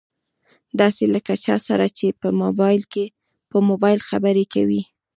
[0.79, 2.05] داسې لکه له چا سره چې
[3.51, 4.81] په مبايل خبرې کوي.